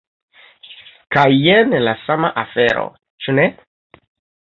[1.17, 2.89] Kaj jen la sama afero,
[3.27, 3.51] ĉu ne?